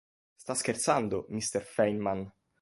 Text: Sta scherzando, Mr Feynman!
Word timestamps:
Sta 0.35 0.55
scherzando, 0.55 1.27
Mr 1.29 1.61
Feynman! 1.73 2.21